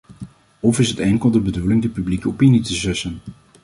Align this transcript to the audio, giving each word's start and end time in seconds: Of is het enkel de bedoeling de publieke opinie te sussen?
Of 0.59 0.79
is 0.79 0.89
het 0.89 0.99
enkel 0.99 1.31
de 1.31 1.39
bedoeling 1.39 1.81
de 1.81 1.89
publieke 1.89 2.27
opinie 2.27 2.61
te 2.61 2.73
sussen? 2.73 3.19